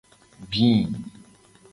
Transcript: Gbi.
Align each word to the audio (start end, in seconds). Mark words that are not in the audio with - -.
Gbi. 0.51 0.69